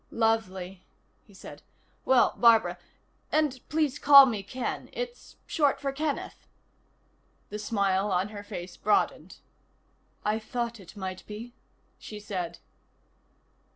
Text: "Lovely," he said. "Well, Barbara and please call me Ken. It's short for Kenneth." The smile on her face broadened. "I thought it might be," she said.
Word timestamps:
"Lovely," 0.09 0.83
he 1.27 1.33
said. 1.35 1.61
"Well, 2.05 2.33
Barbara 2.35 2.79
and 3.31 3.59
please 3.69 3.99
call 3.99 4.25
me 4.25 4.41
Ken. 4.41 4.89
It's 4.93 5.35
short 5.45 5.79
for 5.79 5.91
Kenneth." 5.93 6.47
The 7.51 7.59
smile 7.59 8.11
on 8.11 8.29
her 8.29 8.41
face 8.43 8.77
broadened. 8.77 9.37
"I 10.25 10.39
thought 10.39 10.79
it 10.79 10.97
might 10.97 11.23
be," 11.27 11.53
she 11.99 12.19
said. 12.19 12.57